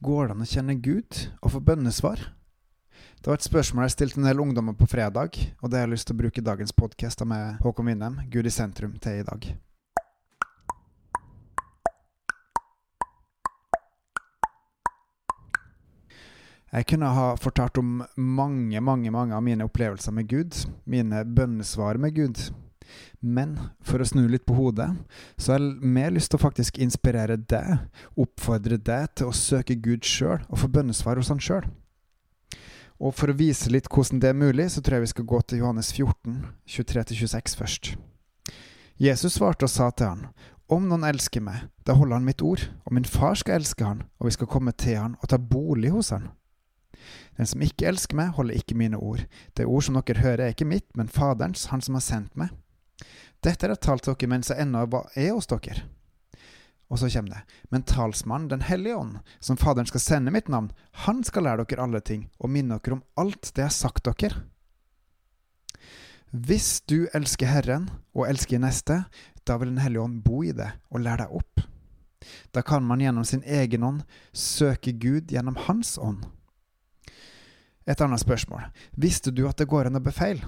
Går 0.00 0.30
det 0.30 0.32
an 0.32 0.40
å 0.40 0.46
kjenne 0.48 0.74
Gud 0.80 1.16
og 1.44 1.50
få 1.52 1.58
bønnesvar? 1.60 2.22
Det 3.20 3.28
var 3.28 3.36
et 3.36 3.44
spørsmål 3.44 3.84
jeg 3.84 3.92
stilte 3.92 4.16
en 4.22 4.28
del 4.30 4.38
ungdommer 4.40 4.72
på 4.72 4.86
fredag, 4.88 5.34
og 5.60 5.68
det 5.68 5.76
har 5.76 5.84
jeg 5.84 5.92
lyst 5.92 6.06
til 6.08 6.16
å 6.16 6.20
bruke 6.22 6.40
dagens 6.40 6.72
podkast 6.72 7.20
med 7.28 7.58
Håkon 7.60 7.90
Winnem, 7.90 8.16
Gud 8.32 8.48
i 8.48 8.52
sentrum, 8.54 8.94
til 8.96 9.20
i 9.20 9.26
dag. 9.28 9.44
Jeg 16.70 16.88
kunne 16.94 17.12
ha 17.12 17.28
fortalt 17.36 17.76
om 17.84 18.00
mange, 18.16 18.80
mange, 18.80 19.12
mange 19.12 19.36
av 19.36 19.44
mine 19.44 19.68
opplevelser 19.68 20.16
med 20.16 20.32
Gud, 20.32 20.62
mine 20.88 21.26
bønnesvar 21.28 22.00
med 22.00 22.16
Gud. 22.16 22.40
Men 23.20 23.56
for 23.84 24.00
å 24.00 24.08
snu 24.08 24.24
litt 24.28 24.46
på 24.48 24.56
hodet, 24.56 24.88
så 25.36 25.54
har 25.54 25.60
jeg 25.60 25.92
mer 25.96 26.14
lyst 26.14 26.32
til 26.32 26.40
å 26.40 26.44
faktisk 26.44 26.80
inspirere 26.80 27.36
deg, 27.36 27.84
oppfordre 28.16 28.80
deg 28.80 29.12
til 29.14 29.30
å 29.30 29.36
søke 29.36 29.76
Gud 29.76 30.06
sjøl 30.08 30.40
og 30.48 30.62
få 30.62 30.70
bønnesvar 30.72 31.20
hos 31.20 31.32
Han 31.32 31.42
sjøl. 31.42 31.68
Og 33.00 33.14
for 33.16 33.32
å 33.32 33.36
vise 33.36 33.72
litt 33.72 33.88
hvordan 33.88 34.20
det 34.20 34.30
er 34.30 34.36
mulig, 34.36 34.68
så 34.72 34.82
tror 34.84 34.98
jeg 34.98 35.08
vi 35.08 35.12
skal 35.14 35.28
gå 35.32 35.40
til 35.48 35.62
Johannes 35.62 35.92
14, 35.96 36.40
23-26 36.68 37.56
først. 37.56 37.92
Jesus 39.00 39.38
svarte 39.38 39.64
og 39.64 39.72
sa 39.72 39.88
til 39.90 40.10
han, 40.10 40.26
Om 40.70 40.84
noen 40.90 41.06
elsker 41.08 41.42
meg, 41.42 41.64
da 41.88 41.96
holder 41.96 42.20
han 42.20 42.26
mitt 42.28 42.42
ord, 42.44 42.66
og 42.84 42.92
min 42.94 43.08
far 43.08 43.38
skal 43.40 43.56
elske 43.56 43.86
han, 43.86 44.04
og 44.20 44.28
vi 44.28 44.36
skal 44.36 44.50
komme 44.52 44.74
til 44.76 45.00
han 45.00 45.16
og 45.22 45.32
ta 45.32 45.40
bolig 45.40 45.90
hos 45.94 46.12
han. 46.12 46.28
Den 47.40 47.48
som 47.48 47.62
ikke 47.64 47.88
elsker 47.88 48.18
meg, 48.18 48.34
holder 48.36 48.60
ikke 48.60 48.76
mine 48.76 49.00
ord. 49.00 49.24
Det 49.56 49.64
ord 49.64 49.86
som 49.86 49.96
dere 49.96 50.20
hører, 50.20 50.44
er 50.44 50.54
ikke 50.54 50.68
mitt, 50.68 50.86
men 50.94 51.08
Faderens, 51.08 51.70
han 51.72 51.80
som 51.80 51.96
har 51.96 52.04
sendt 52.04 52.36
meg. 52.36 52.52
Dette 53.40 53.66
er 53.66 53.74
det 53.74 53.82
talt 53.84 54.04
dere 54.04 54.28
mens 54.28 54.50
jeg 54.52 54.60
ennå 54.60 54.84
er 55.14 55.32
hos 55.32 55.48
dere. 55.50 55.86
Og 56.90 56.98
så 56.98 57.08
kommer 57.08 57.30
det. 57.30 57.42
Men 57.70 57.82
talsmannen, 57.86 58.48
Den 58.48 58.60
hellige 58.66 58.96
ånd, 58.96 59.18
som 59.40 59.56
Faderen 59.56 59.86
skal 59.86 60.00
sende 60.00 60.30
mitt 60.34 60.48
navn, 60.48 60.72
han 61.06 61.22
skal 61.24 61.46
lære 61.46 61.64
dere 61.64 61.82
alle 61.82 62.00
ting 62.00 62.28
og 62.38 62.50
minne 62.50 62.78
dere 62.78 62.98
om 62.98 63.04
alt 63.16 63.52
det 63.54 63.62
jeg 63.62 63.70
har 63.70 63.76
sagt 63.76 64.04
dere. 64.04 64.42
Hvis 66.30 66.80
du 66.86 67.08
elsker 67.14 67.46
Herren 67.46 67.88
og 68.14 68.28
elsker 68.28 68.58
neste, 68.58 69.04
da 69.46 69.56
vil 69.56 69.68
Den 69.68 69.82
hellige 69.82 70.02
ånd 70.02 70.22
bo 70.22 70.42
i 70.42 70.52
det 70.52 70.72
og 70.90 71.00
lære 71.00 71.24
deg 71.24 71.34
opp. 71.34 71.60
Da 72.52 72.62
kan 72.62 72.84
man 72.84 73.00
gjennom 73.00 73.24
sin 73.24 73.42
egen 73.46 73.82
ånd 73.82 74.02
søke 74.32 74.92
Gud 74.92 75.30
gjennom 75.30 75.56
Hans 75.56 75.96
ånd. 75.98 76.26
Et 77.86 78.00
annet 78.00 78.20
spørsmål. 78.20 78.68
Visste 78.94 79.30
du 79.30 79.48
at 79.48 79.58
det 79.58 79.70
går 79.70 79.88
an 79.88 79.98
å 79.98 80.04
befeile? 80.04 80.46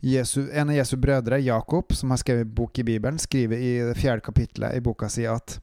Jesu, 0.00 0.46
en 0.52 0.70
av 0.72 0.76
Jesu 0.76 0.96
brødre, 0.96 1.40
Jakob, 1.44 1.92
som 1.92 2.10
har 2.10 2.20
skrevet 2.22 2.48
bok 2.56 2.78
i 2.78 2.84
Bibelen, 2.84 3.18
skriver 3.20 3.60
i 3.60 3.72
det 3.90 3.98
fjerde 4.00 4.24
kapittelet 4.24 4.78
i 4.78 4.84
boka 4.84 5.10
si 5.12 5.26
at 5.28 5.58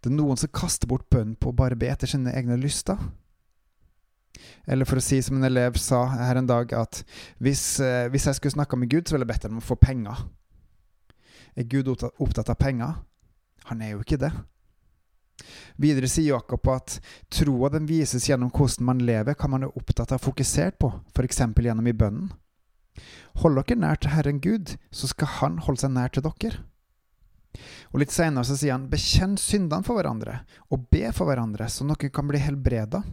det 0.00 0.10
er 0.10 0.16
noen 0.16 0.40
som 0.40 0.52
kaster 0.52 0.88
bort 0.88 1.06
bønnen 1.12 1.36
på 1.40 1.52
å 1.52 1.56
bare 1.56 1.76
be 1.76 1.88
etter 1.92 2.08
sine 2.08 2.32
egne 2.36 2.56
lyster. 2.60 3.00
Eller 4.66 4.88
for 4.88 5.00
å 5.00 5.04
si 5.04 5.20
som 5.24 5.36
en 5.38 5.48
elev 5.48 5.76
sa 5.80 6.04
her 6.12 6.40
en 6.40 6.48
dag, 6.48 6.72
at 6.72 7.02
hvis, 7.40 7.80
eh, 7.80 8.08
hvis 8.12 8.26
jeg 8.28 8.38
skulle 8.38 8.56
snakka 8.56 8.76
med 8.76 8.90
Gud, 8.92 9.06
så 9.06 9.14
ville 9.14 9.26
jeg 9.28 9.34
bedt 9.34 9.50
om 9.50 9.60
å 9.60 9.64
få 9.64 9.76
penger. 9.80 10.24
Er 11.56 11.68
Gud 11.68 11.88
opptatt 11.88 12.50
av 12.50 12.58
penger? 12.58 12.96
Han 13.70 13.82
er 13.82 13.94
jo 13.94 14.02
ikke 14.02 14.20
det. 14.20 14.32
Videre 15.80 16.08
sier 16.08 16.34
Jakob 16.34 16.66
at 16.70 17.00
troa 17.32 17.70
vises 17.82 18.28
gjennom 18.28 18.50
hvordan 18.50 18.86
man 18.86 19.02
lever, 19.04 19.34
hva 19.34 19.48
man 19.50 19.66
er 19.66 19.76
opptatt 19.76 20.12
av 20.12 20.22
fokusert 20.22 20.78
på, 20.78 20.92
f.eks. 21.14 21.38
gjennom 21.38 21.86
i 21.86 21.92
bønnen. 21.92 22.32
Hold 23.42 23.58
dere 23.60 23.80
nær 23.80 23.98
til 23.98 24.14
Herren 24.14 24.40
Gud, 24.44 24.76
så 24.94 25.10
skal 25.10 25.38
Han 25.40 25.58
holde 25.66 25.82
seg 25.82 25.94
nær 25.94 26.14
til 26.14 26.24
dere. 26.26 26.62
Og 27.92 28.00
Litt 28.02 28.14
senere 28.14 28.46
så 28.46 28.56
sier 28.58 28.74
han 28.74 28.88
bekjenn 28.90 29.36
syndene 29.38 29.86
for 29.86 29.98
hverandre, 29.98 30.40
og 30.70 30.88
be 30.90 31.06
for 31.14 31.30
hverandre, 31.30 31.68
så 31.70 31.86
noen 31.86 32.10
kan 32.14 32.26
bli 32.30 32.40
helbreda. 32.42 33.04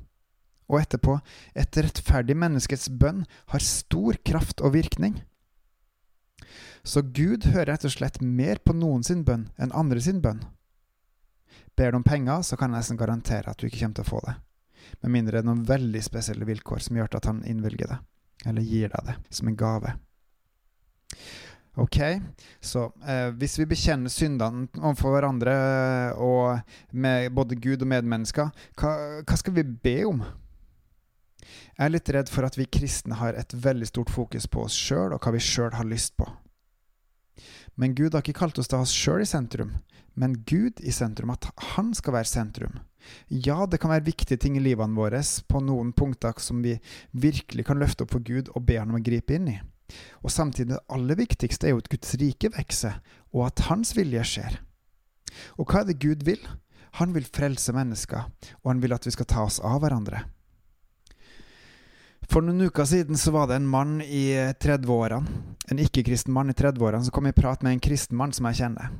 Og 0.71 0.79
etterpå 0.79 1.17
et 1.57 1.77
rettferdig 1.77 2.37
menneskets 2.39 2.89
bønn 2.89 3.25
har 3.51 3.65
stor 3.65 4.17
kraft 4.25 4.63
og 4.63 4.73
virkning. 4.77 5.19
Så 6.83 7.03
Gud 7.03 7.45
hører 7.51 7.73
rett 7.73 7.85
og 7.85 7.93
slett 7.93 8.21
mer 8.23 8.61
på 8.63 8.73
noen 8.73 9.03
sin 9.05 9.25
bønn 9.27 9.49
enn 9.61 9.75
andre 9.77 10.01
sin 10.01 10.21
bønn. 10.23 10.41
Ber 11.77 11.91
du 11.91 11.99
om 11.99 12.07
penger, 12.07 12.41
så 12.41 12.57
kan 12.57 12.71
jeg 12.71 12.81
nesten 12.81 12.99
garantere 12.99 13.51
at 13.51 13.59
du 13.59 13.67
ikke 13.67 13.83
kommer 13.83 13.99
til 13.99 14.07
å 14.07 14.11
få 14.11 14.23
det. 14.25 14.37
Med 15.03 15.13
mindre 15.13 15.37
det 15.37 15.43
er 15.43 15.49
noen 15.51 15.67
veldig 15.67 16.01
spesielle 16.03 16.47
vilkår 16.47 16.81
som 16.87 16.97
gjør 16.97 17.19
at 17.19 17.27
han 17.29 17.43
innvilger 17.47 17.93
det, 17.93 17.99
eller 18.45 18.65
gir 18.65 18.91
deg 18.93 19.11
det 19.11 19.17
som 19.33 19.49
en 19.49 19.57
gave. 19.57 19.93
Ok, 21.79 21.97
så 22.59 22.89
eh, 23.07 23.29
hvis 23.39 23.55
vi 23.61 23.69
bekjenner 23.71 24.11
syndene 24.11 24.67
overfor 24.81 25.15
hverandre 25.15 25.53
og 26.19 26.59
med 26.91 27.31
både 27.31 27.55
Gud 27.55 27.85
og 27.85 27.87
medmennesker, 27.87 28.51
hva, 28.75 28.91
hva 29.23 29.37
skal 29.39 29.55
vi 29.55 29.63
be 29.63 29.95
om? 30.09 30.23
Jeg 31.41 31.85
er 31.85 31.93
litt 31.93 32.11
redd 32.13 32.29
for 32.29 32.45
at 32.45 32.57
vi 32.59 32.67
kristne 32.67 33.17
har 33.21 33.39
et 33.39 33.55
veldig 33.55 33.87
stort 33.87 34.11
fokus 34.11 34.49
på 34.51 34.65
oss 34.67 34.75
sjøl 34.75 35.15
og 35.15 35.23
hva 35.23 35.33
vi 35.33 35.43
sjøl 35.43 35.71
har 35.77 35.87
lyst 35.87 36.17
på. 36.19 36.27
Men 37.79 37.95
Gud 37.95 38.13
har 38.13 38.25
ikke 38.25 38.41
kalt 38.43 38.59
oss 38.59 38.69
til 38.69 38.83
oss 38.83 38.93
sjøl 38.93 39.23
i 39.23 39.29
sentrum, 39.29 39.77
men 40.13 40.39
Gud 40.47 40.81
i 40.83 40.91
sentrum, 40.91 41.31
at 41.33 41.47
Han 41.75 41.93
skal 41.95 42.17
være 42.17 42.29
sentrum. 42.29 42.79
Ja, 43.27 43.65
det 43.65 43.79
kan 43.81 43.91
være 43.93 44.05
viktige 44.05 44.37
ting 44.37 44.57
i 44.57 44.63
livene 44.63 44.97
våre 44.97 45.21
på 45.47 45.61
noen 45.63 45.93
punkter 45.93 46.37
som 46.37 46.61
vi 46.61 46.75
virkelig 47.11 47.65
kan 47.67 47.79
løfte 47.81 48.05
opp 48.05 48.13
for 48.13 48.23
Gud 48.25 48.51
og 48.53 48.65
be 48.67 48.77
Han 48.79 48.93
om 48.93 48.99
å 48.99 49.05
gripe 49.05 49.37
inn 49.37 49.47
i. 49.53 49.59
Og 50.23 50.31
samtidig 50.31 50.75
det 50.75 50.83
aller 50.93 51.19
viktigste 51.19 51.67
er 51.67 51.75
jo 51.75 51.81
at 51.81 51.89
Guds 51.91 52.13
rike 52.21 52.51
vokser, 52.53 52.99
og 53.33 53.47
at 53.49 53.65
Hans 53.67 53.95
vilje 53.97 54.23
skjer. 54.27 54.59
Og 55.57 55.65
hva 55.67 55.81
er 55.81 55.89
det 55.89 56.01
Gud 56.03 56.23
vil? 56.27 56.43
Han 56.99 57.15
vil 57.15 57.27
frelse 57.27 57.73
mennesker, 57.75 58.27
og 58.63 58.71
han 58.71 58.81
vil 58.83 58.95
at 58.95 59.07
vi 59.07 59.13
skal 59.15 59.29
ta 59.29 59.45
oss 59.47 59.61
av 59.63 59.79
hverandre. 59.83 60.25
For 62.31 62.43
noen 62.43 62.67
uker 62.67 62.87
siden 62.87 63.17
så 63.19 63.33
var 63.35 63.49
det 63.49 63.57
en 63.59 63.67
mann 63.67 63.97
i 64.03 64.31
30-årene, 64.35 65.39
en 65.71 65.81
ikke-kristen 65.83 66.35
mann 66.35 66.51
i 66.51 66.55
30-årene, 66.55 67.03
som 67.07 67.15
kom 67.15 67.27
i 67.27 67.35
prat 67.35 67.63
med 67.63 67.75
en 67.75 67.83
kristen 67.83 68.19
mann 68.19 68.35
som 68.35 68.47
jeg 68.47 68.61
kjenner. 68.61 68.91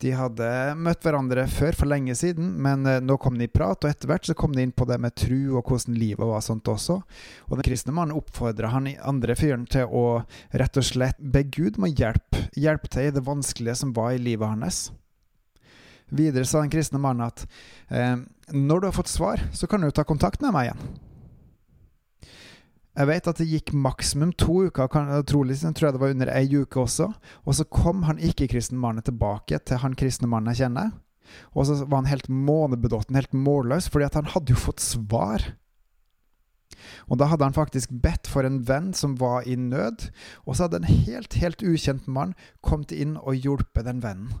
De 0.00 0.12
hadde 0.16 0.46
møtt 0.80 1.02
hverandre 1.04 1.42
før 1.52 1.76
for 1.76 1.90
lenge 1.90 2.14
siden, 2.16 2.54
men 2.64 2.86
eh, 2.88 3.02
nå 3.04 3.18
kom 3.20 3.36
de 3.36 3.44
i 3.44 3.52
prat, 3.52 3.82
og 3.84 3.90
etter 3.90 4.08
hvert 4.08 4.30
så 4.30 4.36
kom 4.38 4.54
de 4.56 4.64
inn 4.64 4.72
på 4.72 4.86
det 4.88 4.96
med 5.02 5.12
tru 5.18 5.58
og 5.58 5.68
hvordan 5.68 5.98
livet 6.00 6.24
var 6.24 6.40
sånt 6.44 6.70
også. 6.72 6.96
Og 7.50 7.58
den 7.58 7.66
kristne 7.66 7.92
mannen 7.96 8.16
oppfordra 8.16 8.72
han 8.72 8.88
andre 8.96 9.36
fyren 9.36 9.66
til 9.68 9.92
å 9.92 10.22
rett 10.56 10.80
og 10.80 10.88
slett 10.88 11.20
be 11.20 11.44
Gud 11.52 11.76
om 11.76 11.90
hjelp, 11.90 12.40
hjelpe 12.56 12.88
til 12.92 13.10
i 13.10 13.14
det 13.18 13.26
vanskelige 13.26 13.76
som 13.82 13.92
var 13.96 14.14
i 14.16 14.22
livet 14.22 14.48
hans. 14.48 14.86
Videre 16.10 16.48
sa 16.48 16.64
den 16.64 16.72
kristne 16.72 16.98
mannen 17.02 17.28
at 17.28 17.44
eh, 17.92 18.16
når 18.56 18.80
du 18.80 18.88
har 18.88 18.96
fått 18.96 19.12
svar, 19.12 19.44
så 19.52 19.68
kan 19.70 19.84
du 19.84 19.92
ta 19.92 20.08
kontakt 20.08 20.40
med 20.40 20.56
meg 20.56 20.70
igjen. 20.70 21.09
Jeg 22.98 23.06
vet 23.06 23.28
at 23.30 23.38
det 23.38 23.46
gikk 23.46 23.70
maksimum 23.72 24.32
to 24.34 24.64
uker, 24.66 24.88
kan, 24.90 25.10
trolig 25.28 25.60
jeg 25.60 25.76
tror 25.78 25.88
jeg 25.88 25.94
det 25.94 26.02
var 26.02 26.14
under 26.14 26.32
ei 26.34 26.48
uke 26.50 26.82
også. 26.82 27.06
Og 27.46 27.56
så 27.56 27.66
kom 27.70 28.02
han 28.08 28.18
ikke-kristne 28.18 28.80
mannen 28.80 29.06
tilbake 29.06 29.60
til 29.62 29.80
han 29.84 29.94
kristne 29.98 30.30
mannen 30.30 30.50
jeg 30.50 30.66
kjenner. 30.66 30.90
Og 31.54 31.68
så 31.68 31.78
var 31.84 32.02
han 32.02 32.10
helt 32.10 32.28
månebedåten, 32.28 33.14
helt 33.14 33.36
målløs, 33.36 33.88
fordi 33.88 34.08
at 34.08 34.18
han 34.18 34.30
hadde 34.34 34.56
jo 34.56 34.58
fått 34.58 34.82
svar. 34.82 35.52
Og 37.06 37.18
da 37.20 37.28
hadde 37.30 37.46
han 37.46 37.54
faktisk 37.54 37.92
bedt 38.02 38.26
for 38.30 38.46
en 38.46 38.60
venn 38.66 38.90
som 38.96 39.14
var 39.20 39.46
i 39.46 39.54
nød, 39.54 40.08
og 40.46 40.56
så 40.56 40.66
hadde 40.66 40.82
en 40.82 40.90
helt, 40.90 41.36
helt 41.38 41.62
ukjent 41.62 42.10
mann 42.10 42.34
kommet 42.66 42.94
inn 42.94 43.16
og 43.20 43.38
hjulpet 43.38 43.86
den 43.86 44.02
vennen. 44.02 44.40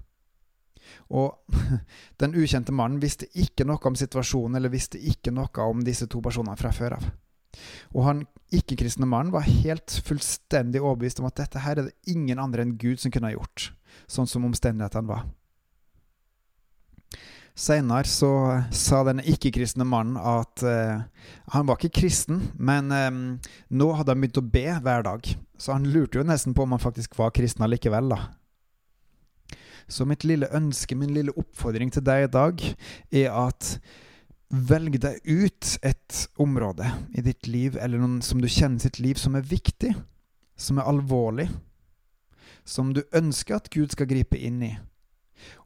Og 1.06 1.38
den 2.22 2.34
ukjente 2.34 2.74
mannen 2.74 2.98
visste 3.02 3.30
ikke 3.38 3.66
noe 3.68 3.82
om 3.86 3.98
situasjonen, 3.98 4.58
eller 4.58 4.72
visste 4.72 4.98
ikke 4.98 5.34
noe 5.34 5.66
om 5.70 5.84
disse 5.86 6.10
to 6.10 6.22
personene 6.24 6.58
fra 6.58 6.74
før 6.74 6.98
av. 6.98 7.10
Og 7.94 8.04
han 8.06 8.22
ikke-kristne 8.54 9.06
mannen 9.08 9.34
var 9.34 9.46
helt 9.46 10.00
fullstendig 10.06 10.82
overbevist 10.82 11.20
om 11.22 11.28
at 11.28 11.38
dette 11.38 11.62
her 11.62 11.78
er 11.78 11.90
det 11.90 12.10
ingen 12.10 12.40
andre 12.42 12.64
enn 12.64 12.78
Gud 12.80 13.02
som 13.02 13.12
kunne 13.14 13.30
ha 13.30 13.36
gjort, 13.36 13.70
sånn 14.10 14.28
som 14.30 14.46
omstendighetene 14.48 15.10
var. 15.10 15.28
Seinere 17.60 18.08
så 18.08 18.30
sa 18.72 19.02
denne 19.04 19.24
ikke-kristne 19.28 19.84
mannen 19.84 20.16
at 20.16 20.62
uh, 20.64 21.02
han 21.52 21.66
var 21.68 21.78
ikke 21.78 22.00
kristen, 22.00 22.46
men 22.56 22.88
um, 22.94 23.22
nå 23.68 23.88
hadde 23.98 24.14
han 24.14 24.22
begynt 24.22 24.40
å 24.40 24.50
be 24.54 24.66
hver 24.80 25.04
dag. 25.04 25.32
Så 25.60 25.74
han 25.74 25.88
lurte 25.92 26.20
jo 26.20 26.24
nesten 26.24 26.54
på 26.56 26.64
om 26.64 26.72
han 26.72 26.82
faktisk 26.82 27.18
var 27.18 27.34
kristen 27.36 27.66
allikevel, 27.66 28.14
da. 28.14 28.20
Så 29.90 30.06
mitt 30.06 30.24
lille 30.24 30.48
ønske, 30.54 30.96
min 30.96 31.12
lille 31.12 31.34
oppfordring 31.36 31.90
til 31.92 32.04
deg 32.06 32.28
i 32.28 32.32
dag, 32.32 32.64
er 33.10 33.34
at 33.34 33.74
Velg 34.50 34.96
deg 34.98 35.20
ut 35.30 35.76
et 35.86 36.20
område 36.42 36.88
i 37.14 37.22
ditt 37.22 37.46
liv, 37.46 37.76
eller 37.78 38.00
noen 38.02 38.18
som 38.22 38.40
du 38.42 38.48
kjenner 38.50 38.82
sitt 38.82 38.98
liv, 38.98 39.14
som 39.14 39.36
er 39.38 39.46
viktig, 39.46 39.92
som 40.58 40.80
er 40.80 40.88
alvorlig, 40.90 41.46
som 42.66 42.90
du 42.94 43.04
ønsker 43.14 43.60
at 43.60 43.70
Gud 43.70 43.94
skal 43.94 44.10
gripe 44.10 44.38
inn 44.38 44.58
i, 44.66 44.72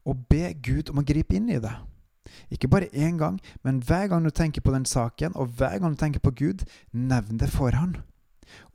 og 0.05 0.27
be 0.29 0.53
Gud 0.61 0.93
om 0.93 1.01
å 1.01 1.07
gripe 1.07 1.33
inn 1.33 1.49
i 1.49 1.57
det. 1.61 1.73
Ikke 2.53 2.69
bare 2.69 2.91
én 2.93 3.17
gang, 3.17 3.39
men 3.65 3.81
hver 3.81 4.07
gang 4.11 4.25
du 4.25 4.29
tenker 4.29 4.61
på 4.61 4.73
den 4.75 4.85
saken, 4.85 5.33
og 5.33 5.57
hver 5.57 5.79
gang 5.81 5.95
du 5.95 5.99
tenker 5.99 6.21
på 6.21 6.35
Gud, 6.37 6.65
nevn 6.93 7.41
det 7.41 7.49
for 7.53 7.73
han, 7.73 7.97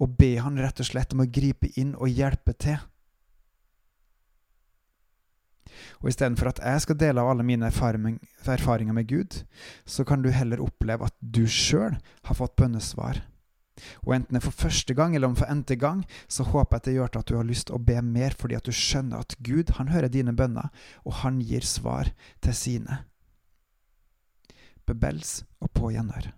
og 0.02 0.18
be 0.18 0.36
han 0.42 0.58
rett 0.58 0.82
og 0.82 0.90
slett 0.90 1.14
om 1.14 1.22
å 1.22 1.30
gripe 1.30 1.70
inn 1.78 1.94
og 1.94 2.10
hjelpe 2.10 2.54
til. 2.58 2.82
Og 6.00 6.11
istedenfor 6.12 6.50
at 6.50 6.62
jeg 6.65 6.85
skal 6.85 6.99
dele 7.00 7.23
av 7.23 7.32
alle 7.32 7.47
mine 7.47 7.69
erfaringer 7.71 8.97
med 8.97 9.09
Gud, 9.09 9.43
så 9.85 10.05
kan 10.05 10.23
du 10.23 10.31
heller 10.35 10.62
oppleve 10.62 11.09
at 11.09 11.17
du 11.21 11.47
sjøl 11.47 11.99
har 12.29 12.38
fått 12.38 12.56
bønnesvar. 12.61 13.23
Og 14.05 14.15
enten 14.15 14.37
det 14.37 14.43
er 14.43 14.47
for 14.47 14.67
første 14.67 14.94
gang 14.97 15.15
eller 15.17 15.31
om 15.31 15.37
for 15.38 15.50
n-te 15.53 15.77
gang, 15.81 16.03
så 16.29 16.44
håper 16.44 16.77
jeg 16.77 16.81
at 16.81 16.88
det 16.88 16.97
gjør 16.97 17.15
at 17.21 17.31
du 17.31 17.37
har 17.38 17.49
lyst 17.49 17.69
til 17.71 17.79
å 17.79 17.85
be 17.91 18.00
mer 18.05 18.37
fordi 18.38 18.59
at 18.59 18.67
du 18.69 18.75
skjønner 18.77 19.25
at 19.25 19.38
Gud, 19.47 19.77
han 19.79 19.93
hører 19.93 20.12
dine 20.12 20.37
bønner, 20.37 20.69
og 21.05 21.21
han 21.23 21.41
gir 21.44 21.65
svar 21.67 22.12
til 22.44 22.56
sine. 22.56 23.05
Bebels 24.88 25.41
og 25.61 25.73
på 25.77 25.94
gjenhør. 25.94 26.32